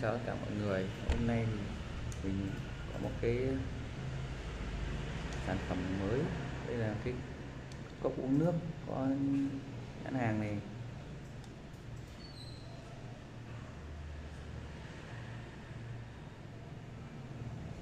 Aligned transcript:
chào 0.00 0.12
tất 0.12 0.20
cả 0.26 0.34
mọi 0.34 0.50
người. 0.50 0.86
Hôm 1.08 1.26
nay 1.26 1.46
thì 2.22 2.28
mình 2.28 2.50
có 2.92 2.98
một 2.98 3.10
cái 3.20 3.38
sản 5.46 5.56
phẩm 5.68 5.78
mới. 6.00 6.20
Đây 6.66 6.76
là 6.76 6.94
cái 7.04 7.14
cốc 8.02 8.12
uống 8.16 8.38
nước 8.38 8.52
có 8.86 9.06
nhãn 10.04 10.14
hàng 10.14 10.40
này. 10.40 10.58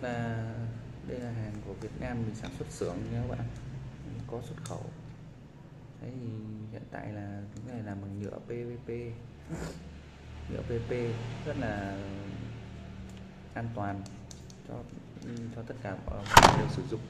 Là, 0.00 0.54
đây 1.08 1.18
là 1.18 1.30
hàng 1.30 1.54
của 1.66 1.74
Việt 1.80 2.00
Nam 2.00 2.22
mình 2.26 2.34
sản 2.34 2.50
xuất 2.58 2.70
xưởng 2.70 2.96
nha 3.12 3.20
các 3.22 3.36
bạn. 3.36 3.46
Có 4.30 4.40
xuất 4.42 4.56
khẩu. 4.64 4.84
Đấy, 6.02 6.10
thì 6.20 6.28
hiện 6.72 6.82
tại 6.90 7.12
là 7.12 7.42
cái 7.54 7.74
này 7.74 7.82
làm 7.82 8.00
bằng 8.00 8.20
nhựa 8.20 8.38
PVP 8.38 8.88
nhựa 10.50 10.62
PP 10.62 10.90
rất 11.46 11.56
là 11.60 11.96
an 13.54 13.68
toàn 13.74 14.02
cho 14.68 14.74
cho 15.56 15.62
tất 15.62 15.74
cả 15.82 15.96
mọi 16.06 16.58
người 16.58 16.68
sử 16.70 16.82
dụng. 16.90 17.00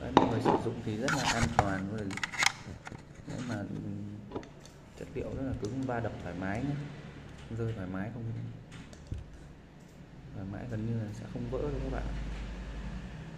Đấy, 0.00 0.12
mọi 0.16 0.28
người 0.28 0.40
sử 0.40 0.56
dụng 0.64 0.74
thì 0.84 0.96
rất 0.96 1.10
là 1.16 1.22
an 1.22 1.42
toàn 1.56 1.88
rồi 1.96 2.08
nếu 3.28 3.38
mà 3.48 3.56
chất 4.98 5.08
liệu 5.14 5.34
rất 5.36 5.42
là 5.42 5.52
cứng 5.62 5.82
va 5.82 6.00
đập 6.00 6.12
thoải 6.22 6.34
mái 6.40 6.62
nhé 6.62 6.74
rơi 7.58 7.72
thoải 7.76 7.88
mái 7.92 8.10
không 8.14 8.24
thoải 10.34 10.46
mái 10.52 10.64
gần 10.70 10.86
như 10.86 11.04
là 11.04 11.12
sẽ 11.12 11.24
không 11.32 11.50
vỡ 11.50 11.58
đâu 11.62 11.70
các 11.82 11.92
bạn 11.92 12.06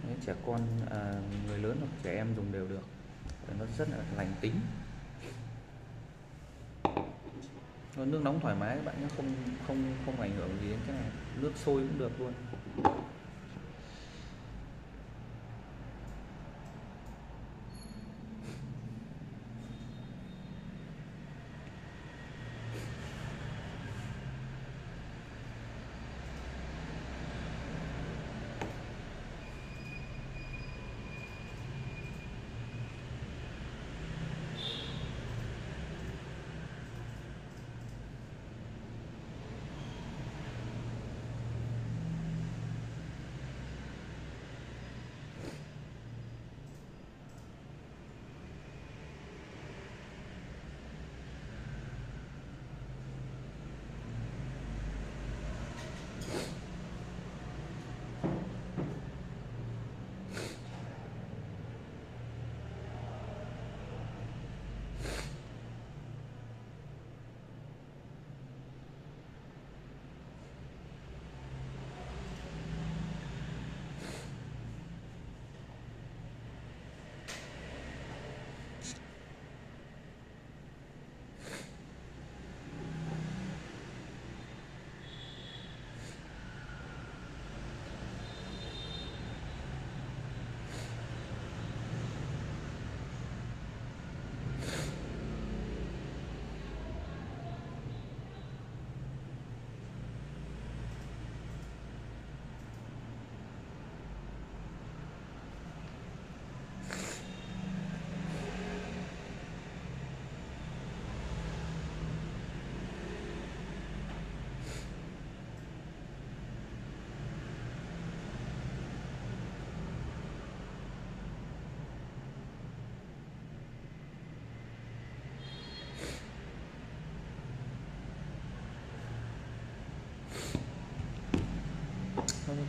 Đấy, 0.07 0.17
trẻ 0.25 0.33
con 0.45 0.61
à, 0.89 1.13
người 1.47 1.57
lớn 1.57 1.77
hoặc 1.79 1.89
trẻ 2.03 2.15
em 2.15 2.35
dùng 2.35 2.51
đều 2.51 2.67
được. 2.67 2.83
Nó 3.59 3.65
rất 3.77 3.89
là 3.89 3.97
lành 4.17 4.33
tính. 4.41 4.59
Nước 7.97 8.21
nóng 8.23 8.39
thoải 8.39 8.55
mái 8.55 8.75
các 8.75 8.85
bạn 8.85 8.95
nhé, 9.01 9.07
không 9.17 9.25
không 9.67 9.77
không 10.05 10.21
ảnh 10.21 10.31
hưởng 10.37 10.49
gì 10.61 10.69
đến 10.69 10.79
cái 10.87 10.95
này. 10.95 11.11
Nước 11.41 11.51
sôi 11.55 11.81
cũng 11.81 11.99
được 11.99 12.11
luôn. 12.19 12.33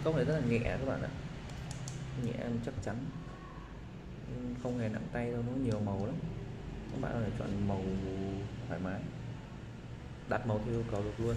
Cốc 0.06 0.16
này 0.16 0.24
rất 0.24 0.34
là 0.34 0.46
nhẹ 0.48 0.58
các 0.64 0.86
bạn 0.86 1.02
ạ. 1.02 1.08
Nhẹ 2.24 2.32
chắc 2.66 2.74
chắn. 2.84 2.96
Không 4.62 4.78
hề 4.78 4.88
nặng 4.88 5.06
tay 5.12 5.30
đâu, 5.30 5.42
nó 5.46 5.52
nhiều 5.52 5.80
màu 5.80 6.06
lắm. 6.06 6.14
Các 6.92 7.00
bạn 7.00 7.12
có 7.14 7.20
thể 7.20 7.30
chọn 7.38 7.68
màu 7.68 7.82
thoải 8.68 8.80
mái. 8.84 9.00
Đặt 10.28 10.46
màu 10.46 10.60
theo 10.64 10.74
yêu 10.74 10.84
cầu 10.90 11.02
được 11.02 11.24
luôn. 11.24 11.36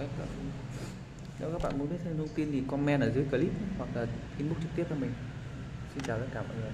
Đấy, 0.00 0.08
nếu 1.40 1.50
các 1.52 1.62
bạn 1.62 1.78
muốn 1.78 1.90
biết 1.90 1.96
thêm 2.04 2.16
thông 2.18 2.28
tin 2.28 2.52
thì 2.52 2.62
comment 2.68 3.00
ở 3.00 3.10
dưới 3.10 3.24
clip 3.30 3.52
hoặc 3.78 3.88
là 3.94 4.06
inbox 4.38 4.58
trực 4.62 4.70
tiếp 4.76 4.84
cho 4.90 4.96
mình. 4.96 5.10
Xin 5.94 6.04
chào 6.06 6.18
tất 6.18 6.26
cả 6.34 6.42
mọi 6.42 6.56
người. 6.56 6.70